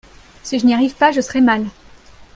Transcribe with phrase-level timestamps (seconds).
[0.41, 1.63] si je n'y arrive pas je serai mal.